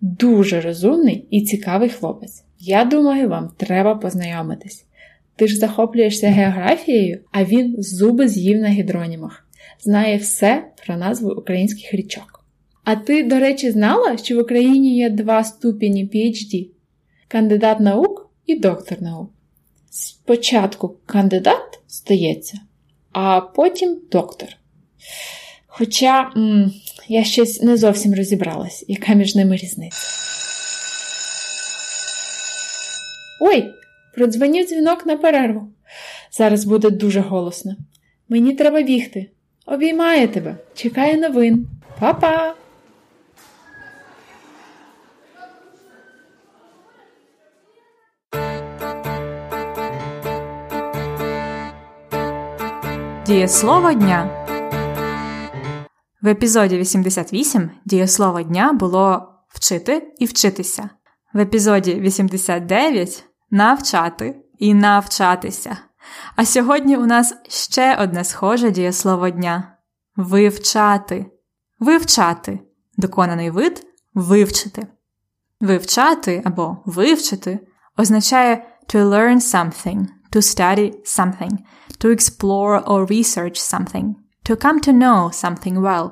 Дуже 0.00 0.60
розумний 0.60 1.26
і 1.30 1.42
цікавий 1.42 1.88
хлопець. 1.88 2.44
Я 2.60 2.84
думаю, 2.84 3.28
вам 3.28 3.50
треба 3.56 3.94
познайомитись. 3.94 4.84
Ти 5.36 5.48
ж 5.48 5.56
захоплюєшся 5.56 6.28
географією, 6.28 7.20
а 7.32 7.44
він 7.44 7.74
зуби 7.78 8.28
з'їв 8.28 8.60
на 8.60 8.68
гідронімах, 8.68 9.48
знає 9.80 10.16
все 10.16 10.64
про 10.86 10.96
назву 10.96 11.30
українських 11.30 11.94
річок. 11.94 12.44
А 12.84 12.96
ти, 12.96 13.22
до 13.22 13.38
речі, 13.38 13.70
знала, 13.70 14.16
що 14.16 14.36
в 14.36 14.40
Україні 14.40 14.96
є 14.96 15.10
два 15.10 15.44
ступені 15.44 16.06
PhD 16.14 16.68
кандидат 17.28 17.80
наук 17.80 18.30
і 18.46 18.58
доктор 18.58 19.02
наук. 19.02 19.30
Спочатку 19.90 20.96
кандидат 21.06 21.80
стається, 21.86 22.58
а 23.12 23.40
потім 23.40 24.00
доктор. 24.12 24.48
Хоча 25.66 26.32
м, 26.36 26.72
я 27.08 27.24
щось 27.24 27.62
не 27.62 27.76
зовсім 27.76 28.14
розібралась, 28.14 28.84
яка 28.88 29.14
між 29.14 29.34
ними 29.34 29.56
різниця. 29.56 29.96
Ой, 33.40 33.74
продзвонів 34.14 34.66
дзвінок 34.66 35.06
на 35.06 35.16
перерву. 35.16 35.68
Зараз 36.30 36.64
буде 36.64 36.90
дуже 36.90 37.20
голосно. 37.20 37.76
Мені 38.28 38.54
треба 38.54 38.82
бігти. 38.82 39.30
Обіймаю 39.66 40.28
тебе, 40.28 40.56
чекаю 40.74 41.20
новин. 41.20 41.66
Па-па! 42.00 42.54
Дієслово 53.26 53.92
дня. 53.92 54.46
В 56.22 56.28
епізоді 56.28 56.78
88 56.78 57.70
дієслово 57.84 58.42
дня 58.42 58.72
було 58.72 59.28
вчити 59.48 60.14
і 60.18 60.24
вчитися. 60.24 60.90
В 61.32 61.38
епізоді 61.38 61.94
89 61.94 63.24
навчати 63.50 64.36
і 64.58 64.74
навчатися. 64.74 65.76
А 66.36 66.44
сьогодні 66.44 66.96
у 66.96 67.06
нас 67.06 67.34
ще 67.48 67.96
одне 67.96 68.24
схоже 68.24 68.70
дієслово 68.70 69.30
дня 69.30 69.76
вивчати. 70.16 71.26
Вивчати 71.78 72.60
доконаний 72.96 73.50
вид 73.50 73.86
вивчити. 74.14 74.86
Вивчати 75.60 76.42
або 76.44 76.76
вивчити 76.84 77.68
означає 77.96 78.66
to 78.94 79.04
learn 79.04 79.36
something, 79.36 80.06
to 80.32 80.42
study 80.42 80.92
something, 81.04 81.52
to 81.98 82.10
explore 82.10 82.84
or 82.84 83.06
research 83.06 83.56
something, 83.56 84.14
to 84.48 84.56
come 84.64 84.80
to 84.88 84.92
know 84.92 85.30
something 85.44 85.80
well. 85.80 86.10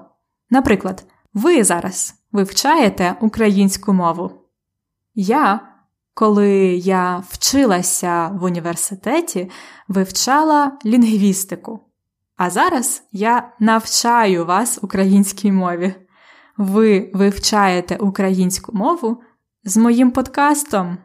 Наприклад, 0.50 1.04
ви 1.34 1.64
зараз 1.64 2.14
вивчаєте 2.32 3.16
українську 3.20 3.92
мову. 3.92 4.45
Я, 5.18 5.60
коли 6.14 6.50
я 6.74 7.22
вчилася 7.28 8.28
в 8.28 8.44
університеті, 8.44 9.50
вивчала 9.88 10.78
лінгвістику. 10.84 11.80
А 12.36 12.50
зараз 12.50 13.02
я 13.12 13.52
навчаю 13.60 14.46
вас 14.46 14.78
українській 14.82 15.52
мові. 15.52 15.94
Ви 16.56 17.10
вивчаєте 17.14 17.96
українську 17.96 18.76
мову 18.76 19.22
з 19.64 19.76
моїм 19.76 20.10
подкастом. 20.10 20.98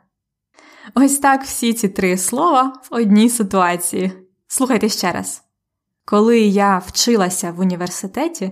Ось 0.93 1.17
так 1.17 1.43
всі 1.43 1.73
ці 1.73 1.89
три 1.89 2.17
слова 2.17 2.73
в 2.91 2.95
одній 2.95 3.29
ситуації. 3.29 4.11
Слухайте 4.47 4.89
ще 4.89 5.11
раз. 5.11 5.43
Коли 6.05 6.39
я 6.39 6.77
вчилася 6.77 7.51
в 7.51 7.59
університеті, 7.59 8.51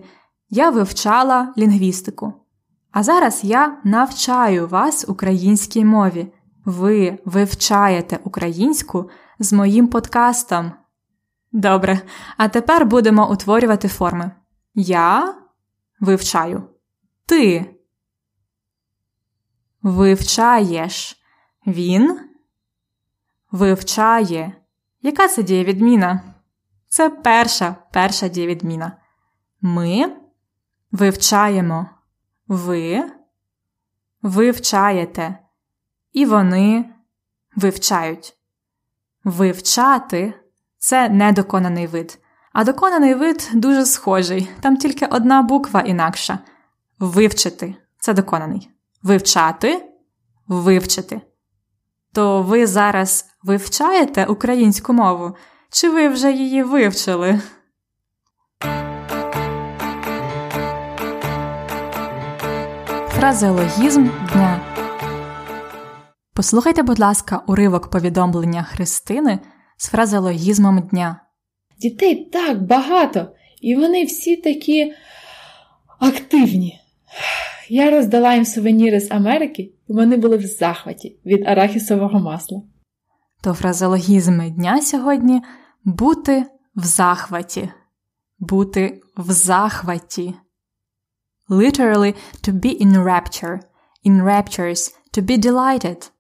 я 0.49 0.69
вивчала 0.69 1.53
лінгвістику. 1.57 2.38
А 2.91 3.03
зараз 3.03 3.43
я 3.43 3.77
навчаю 3.83 4.67
вас 4.67 5.05
українській 5.07 5.85
мові. 5.85 6.33
Ви 6.65 7.19
вивчаєте 7.25 8.19
українську 8.23 9.09
з 9.39 9.53
моїм 9.53 9.87
подкастом. 9.87 10.71
Добре, 11.51 12.01
а 12.37 12.47
тепер 12.49 12.85
будемо 12.85 13.31
утворювати 13.31 13.87
форми. 13.87 14.31
Я 14.75 15.35
вивчаю. 15.99 16.63
Ти 17.25 17.75
вивчаєш. 19.81 21.15
Він 21.67 22.19
вивчає. 23.51 24.53
Яка 25.01 25.27
це 25.27 25.43
дієвідміна? 25.43 26.23
Це 26.87 27.09
перша 27.09 27.75
перша 27.91 28.27
дієвідміна. 28.27 28.97
Ми 29.61 30.15
вивчаємо. 30.91 31.89
Ви 32.49 33.03
вивчаєте. 34.21 35.39
І 36.13 36.25
вони 36.25 36.85
вивчають. 37.55 38.33
Вивчати 39.23 40.33
це 40.77 41.09
недоконаний 41.09 41.87
вид. 41.87 42.19
А 42.53 42.63
доконаний 42.63 43.13
вид 43.13 43.49
дуже 43.53 43.85
схожий. 43.85 44.49
Там 44.61 44.77
тільки 44.77 45.05
одна 45.05 45.41
буква 45.41 45.81
інакша. 45.81 46.39
Вивчити 46.99 47.75
це 47.99 48.13
доконаний. 48.13 48.69
Вивчати 49.03 49.85
вивчити. 50.47 51.21
То 52.13 52.41
ви 52.41 52.67
зараз 52.67 53.25
вивчаєте 53.43 54.25
українську 54.25 54.93
мову? 54.93 55.35
Чи 55.71 55.89
ви 55.89 56.07
вже 56.07 56.31
її 56.31 56.63
вивчили? 56.63 57.41
Фразеологізм 63.19 64.09
дня. 64.33 64.61
Послухайте, 66.33 66.83
будь 66.83 66.99
ласка, 66.99 67.43
уривок 67.47 67.89
повідомлення 67.89 68.63
Христини 68.63 69.39
з 69.77 69.87
фразеологізмом 69.87 70.79
дня. 70.79 71.21
Дітей 71.79 72.29
так 72.33 72.63
багато, 72.63 73.27
і 73.61 73.75
вони 73.75 74.03
всі 74.03 74.35
такі 74.35 74.93
активні. 75.99 76.79
Я 77.69 77.91
роздала 77.91 78.33
їм 78.33 78.45
сувеніри 78.45 78.99
з 78.99 79.11
Америки, 79.11 79.71
і 79.87 79.93
вони 79.93 80.17
були 80.17 80.37
в 80.37 80.45
захваті 80.45 81.19
від 81.25 81.47
арахісового 81.47 82.19
масла. 82.19 82.61
То 83.43 83.53
фразеологізми 83.53 84.49
дня 84.49 84.81
сьогодні 84.81 85.41
бути 85.83 86.45
в 86.75 86.83
захваті. 86.83 87.69
Бути 88.39 89.01
в 89.17 89.31
захваті. 89.31 90.33
literally 91.48 92.14
to 92.42 92.52
be 92.52 92.70
in 92.70 93.02
rapture, 93.04 93.60
in 94.02 94.22
raptures, 94.22 94.92
to 95.12 95.22
be 95.22 95.36
delighted. 95.36 96.10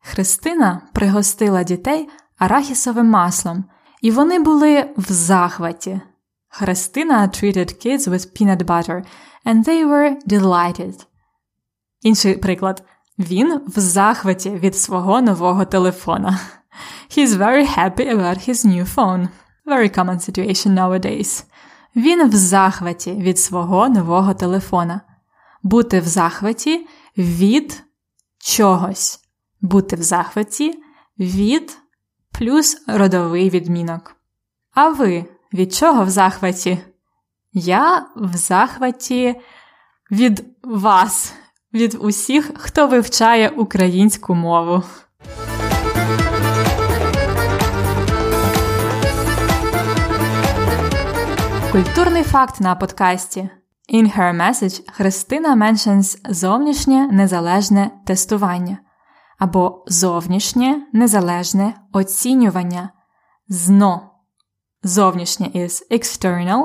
Христина 0.00 0.82
пригостила 0.92 1.62
дітей 1.62 2.08
арахісовим 2.38 3.06
маслом, 3.06 3.64
і 4.02 4.10
вони 4.10 4.38
були 4.38 4.90
в 4.96 5.12
захваті. 5.12 6.00
Христина 6.48 7.28
treated 7.28 7.86
kids 7.86 8.08
with 8.08 8.40
peanut 8.40 8.62
butter, 8.64 9.04
and 9.44 9.64
they 9.64 9.84
were 9.86 10.16
delighted. 10.26 11.06
Інший 12.02 12.34
приклад. 12.34 12.82
Він 13.18 13.60
в 13.66 13.80
захваті 13.80 14.50
від 14.50 14.76
свого 14.76 15.20
нового 15.20 15.64
телефона. 15.64 16.40
He's 17.16 17.28
very 17.28 17.78
happy 17.78 18.16
about 18.16 18.48
his 18.48 18.64
new 18.64 18.94
phone. 18.94 19.28
Very 19.66 19.98
common 19.98 20.20
situation 20.20 20.74
nowadays. 20.74 21.44
Він 21.95 22.29
в 22.29 22.35
захваті 22.35 23.13
від 23.13 23.39
свого 23.39 23.89
нового 23.89 24.33
телефона. 24.33 25.01
Бути 25.63 25.99
в 25.99 26.07
захваті 26.07 26.87
від 27.17 27.83
чогось. 28.37 29.19
Бути 29.61 29.95
в 29.95 30.01
захваті 30.01 30.83
від 31.19 31.77
плюс 32.31 32.83
родовий 32.87 33.49
відмінок. 33.49 34.15
А 34.73 34.89
ви 34.89 35.25
від 35.53 35.73
чого 35.73 36.05
в 36.05 36.09
захваті? 36.09 36.79
Я 37.53 38.05
в 38.15 38.35
захваті 38.35 39.35
від 40.11 40.45
вас, 40.63 41.33
від 41.73 41.97
усіх, 41.99 42.51
хто 42.55 42.87
вивчає 42.87 43.49
українську 43.49 44.35
мову. 44.35 44.83
Культурний 51.73 52.23
факт 52.23 52.61
на 52.61 52.75
подкасті. 52.75 53.49
In 53.93 54.17
her 54.17 54.37
message 54.37 54.91
Христина 54.91 55.55
mentions 55.55 56.33
зовнішнє 56.33 57.07
незалежне 57.07 57.91
тестування 58.05 58.77
або 59.39 59.83
зовнішнє 59.87 60.87
незалежне 60.93 61.73
оцінювання. 61.93 62.89
ЗНО. 63.47 64.11
Зовнішнє 64.83 65.47
is 65.55 65.91
external, 65.91 66.63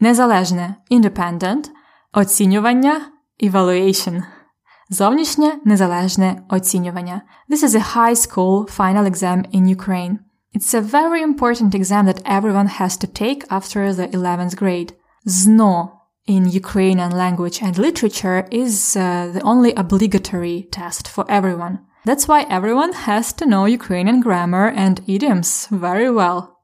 незалежне 0.00 0.74
independent, 0.90 1.70
оцінювання 2.12 3.00
evaluation. 3.42 4.22
Зовнішнє 4.90 5.52
незалежне 5.64 6.42
оцінювання. 6.48 7.22
This 7.50 7.64
is 7.64 7.74
a 7.74 7.96
high 7.96 8.16
school 8.16 8.76
final 8.78 9.10
exam 9.10 9.56
in 9.56 9.76
Ukraine. 9.76 10.16
It's 10.54 10.72
a 10.72 10.80
very 10.80 11.20
important 11.20 11.74
exam 11.74 12.06
that 12.06 12.22
everyone 12.24 12.68
has 12.68 12.96
to 12.98 13.08
take 13.08 13.44
after 13.50 13.92
the 13.92 14.06
11th 14.06 14.54
grade. 14.54 14.94
ZNO 15.26 15.90
in 16.26 16.48
Ukrainian 16.48 17.10
language 17.10 17.60
and 17.60 17.76
literature 17.76 18.46
is 18.52 18.96
uh, 18.96 19.30
the 19.34 19.42
only 19.42 19.72
obligatory 19.74 20.68
test 20.70 21.08
for 21.08 21.24
everyone. 21.28 21.80
That's 22.04 22.28
why 22.28 22.46
everyone 22.48 22.92
has 22.92 23.32
to 23.32 23.46
know 23.46 23.64
Ukrainian 23.64 24.20
grammar 24.20 24.68
and 24.68 25.02
idioms 25.08 25.66
very 25.72 26.08
well. 26.08 26.60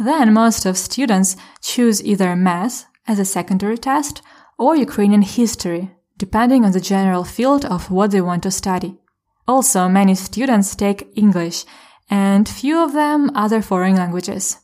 Then 0.00 0.32
most 0.32 0.66
of 0.66 0.76
students 0.76 1.36
choose 1.62 2.04
either 2.04 2.34
math 2.34 2.86
as 3.06 3.20
a 3.20 3.24
secondary 3.36 3.78
test 3.78 4.20
or 4.58 4.74
Ukrainian 4.74 5.22
history, 5.22 5.92
depending 6.16 6.64
on 6.64 6.72
the 6.72 6.88
general 6.92 7.22
field 7.22 7.64
of 7.64 7.88
what 7.88 8.10
they 8.10 8.20
want 8.20 8.42
to 8.42 8.50
study. 8.50 8.98
Also, 9.46 9.88
many 9.88 10.16
students 10.16 10.74
take 10.74 11.08
English 11.14 11.64
and 12.10 12.48
few 12.48 12.82
of 12.82 12.92
them 12.92 13.30
other 13.34 13.62
foreign 13.62 13.96
languages. 13.96 14.58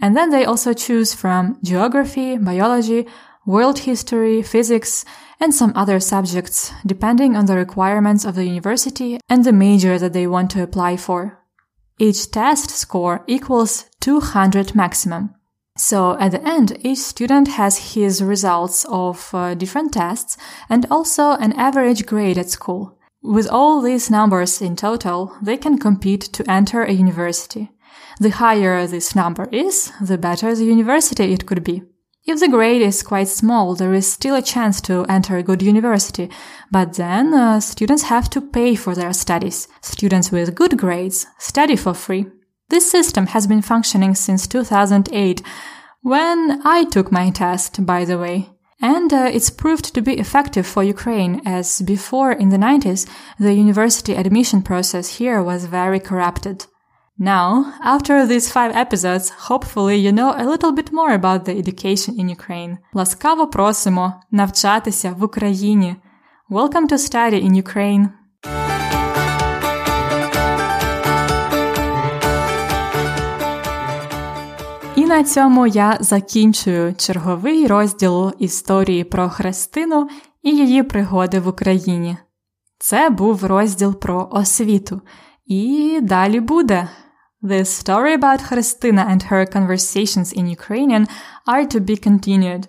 And 0.00 0.16
then 0.16 0.30
they 0.30 0.44
also 0.44 0.72
choose 0.72 1.14
from 1.14 1.58
geography, 1.62 2.36
biology, 2.36 3.06
world 3.46 3.80
history, 3.80 4.42
physics, 4.42 5.04
and 5.40 5.54
some 5.54 5.72
other 5.74 6.00
subjects, 6.00 6.72
depending 6.84 7.36
on 7.36 7.46
the 7.46 7.56
requirements 7.56 8.24
of 8.24 8.34
the 8.34 8.44
university 8.44 9.18
and 9.28 9.44
the 9.44 9.52
major 9.52 9.98
that 9.98 10.12
they 10.12 10.26
want 10.26 10.50
to 10.50 10.62
apply 10.62 10.96
for. 10.96 11.38
Each 11.98 12.30
test 12.30 12.70
score 12.70 13.24
equals 13.26 13.86
200 14.00 14.74
maximum. 14.74 15.34
So 15.76 16.18
at 16.18 16.32
the 16.32 16.46
end, 16.46 16.76
each 16.80 16.98
student 16.98 17.48
has 17.48 17.94
his 17.94 18.22
results 18.22 18.84
of 18.88 19.30
uh, 19.32 19.54
different 19.54 19.92
tests 19.92 20.36
and 20.68 20.86
also 20.90 21.32
an 21.32 21.52
average 21.52 22.04
grade 22.04 22.36
at 22.36 22.50
school. 22.50 22.97
With 23.22 23.48
all 23.48 23.80
these 23.80 24.10
numbers 24.10 24.62
in 24.62 24.76
total, 24.76 25.36
they 25.42 25.56
can 25.56 25.78
compete 25.78 26.20
to 26.20 26.48
enter 26.50 26.82
a 26.82 26.92
university. 26.92 27.70
The 28.20 28.30
higher 28.30 28.86
this 28.86 29.14
number 29.14 29.48
is, 29.50 29.92
the 30.00 30.18
better 30.18 30.54
the 30.54 30.64
university 30.64 31.32
it 31.32 31.46
could 31.46 31.64
be. 31.64 31.82
If 32.26 32.40
the 32.40 32.48
grade 32.48 32.82
is 32.82 33.02
quite 33.02 33.28
small, 33.28 33.74
there 33.74 33.94
is 33.94 34.12
still 34.12 34.36
a 34.36 34.42
chance 34.42 34.80
to 34.82 35.06
enter 35.08 35.36
a 35.36 35.42
good 35.42 35.62
university, 35.62 36.30
but 36.70 36.94
then 36.94 37.32
uh, 37.32 37.60
students 37.60 38.04
have 38.04 38.28
to 38.30 38.40
pay 38.40 38.74
for 38.74 38.94
their 38.94 39.12
studies. 39.12 39.66
Students 39.80 40.30
with 40.30 40.54
good 40.54 40.76
grades 40.76 41.26
study 41.38 41.74
for 41.74 41.94
free. 41.94 42.26
This 42.68 42.90
system 42.90 43.28
has 43.28 43.46
been 43.46 43.62
functioning 43.62 44.14
since 44.14 44.46
2008, 44.46 45.42
when 46.02 46.60
I 46.64 46.84
took 46.84 47.10
my 47.10 47.30
test, 47.30 47.84
by 47.86 48.04
the 48.04 48.18
way. 48.18 48.50
And 48.81 49.13
uh, 49.13 49.29
it's 49.31 49.49
proved 49.49 49.93
to 49.95 50.01
be 50.01 50.19
effective 50.19 50.67
for 50.67 50.83
Ukraine 50.83 51.41
as 51.45 51.81
before 51.81 52.33
in 52.33 52.49
the 52.49 52.57
90s, 52.57 53.07
the 53.39 53.53
university 53.53 54.13
admission 54.13 54.61
process 54.61 55.17
here 55.19 55.41
was 55.41 55.65
very 55.65 55.99
corrupted. 55.99 56.65
Now, 57.17 57.75
after 57.83 58.25
these 58.25 58.51
five 58.51 58.75
episodes, 58.75 59.29
hopefully 59.29 59.97
you 59.97 60.11
know 60.11 60.33
a 60.35 60.45
little 60.45 60.71
bit 60.71 60.91
more 60.91 61.13
about 61.13 61.45
the 61.45 61.57
education 61.57 62.19
in 62.19 62.27
Ukraine. 62.27 62.77
Ласкаво 62.93 63.47
просимо 63.47 64.13
навчатися 64.31 65.15
в 65.19 65.23
Україні. 65.23 65.95
Welcome 66.49 66.87
to 66.87 66.97
study 66.97 67.43
in 67.43 67.55
Ukraine. 67.55 68.09
На 75.08 75.24
цьому 75.24 75.66
я 75.66 75.96
закінчую 76.00 76.94
черговий 76.94 77.66
розділ 77.66 78.32
історії 78.38 79.04
про 79.04 79.28
Христину 79.28 80.08
і 80.42 80.56
її 80.56 80.82
пригоди 80.82 81.40
в 81.40 81.48
Україні. 81.48 82.16
Це 82.78 83.10
був 83.10 83.44
розділ 83.44 83.94
про 83.94 84.28
освіту. 84.32 85.00
І 85.46 85.98
далі 86.02 86.40
буде. 86.40 86.88
The 87.42 87.60
story 87.60 88.20
about 88.20 88.42
Христина 88.42 89.06
and 89.10 89.32
her 89.32 89.56
conversations 89.56 90.38
in 90.38 90.56
Ukrainian 90.56 91.06
are 91.46 91.74
to 91.74 91.80
be 91.80 92.08
continued. 92.08 92.68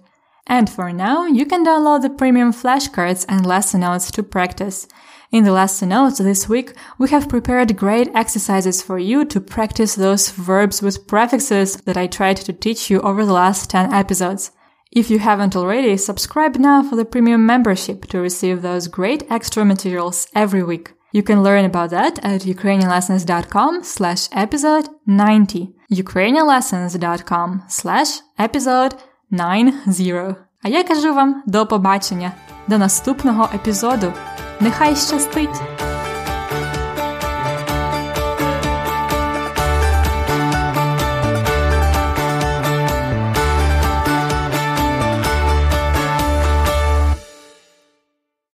And 0.49 0.67
for 0.67 0.91
now, 0.91 1.27
you 1.27 1.45
can 1.45 1.63
download 1.63 2.01
the 2.01 2.09
premium 2.09 2.51
flashcards 2.51 3.23
and 3.29 3.45
lesson 3.45 3.81
notes 3.81 4.09
to 4.11 4.23
practice. 4.23 4.87
In 5.31 5.43
the 5.43 5.51
lesson 5.51 5.89
notes 5.89 6.17
this 6.17 6.49
week, 6.49 6.73
we 6.97 7.09
have 7.09 7.29
prepared 7.29 7.77
great 7.77 8.09
exercises 8.15 8.81
for 8.81 8.97
you 8.97 9.25
to 9.25 9.39
practice 9.39 9.93
those 9.93 10.31
verbs 10.31 10.81
with 10.81 11.05
prefixes 11.07 11.77
that 11.85 11.97
I 11.97 12.07
tried 12.07 12.37
to 12.37 12.51
teach 12.51 12.89
you 12.89 12.99
over 13.01 13.23
the 13.23 13.33
last 13.33 13.69
10 13.69 13.93
episodes. 13.93 14.51
If 14.91 15.11
you 15.11 15.19
haven't 15.19 15.55
already, 15.55 15.95
subscribe 15.97 16.55
now 16.55 16.81
for 16.81 16.95
the 16.95 17.05
premium 17.05 17.45
membership 17.45 18.07
to 18.07 18.19
receive 18.19 18.63
those 18.63 18.87
great 18.87 19.21
extra 19.29 19.63
materials 19.63 20.27
every 20.33 20.63
week. 20.63 20.93
You 21.11 21.21
can 21.21 21.43
learn 21.43 21.65
about 21.65 21.91
that 21.91 22.17
at 22.23 22.41
ukrainianlessons.com 22.41 23.83
slash 23.83 24.29
episode 24.31 24.89
90. 25.05 25.75
ukrainianlessons.com 25.91 27.63
slash 27.67 28.19
episode 28.39 28.95
90. 29.31 30.35
А 30.63 30.67
я 30.67 30.83
кажу 30.83 31.13
вам 31.13 31.43
до 31.45 31.65
побачення, 31.65 32.31
до 32.67 32.77
наступного 32.77 33.49
епізоду. 33.55 34.13
Нехай 34.59 34.95
щастить! 34.95 35.88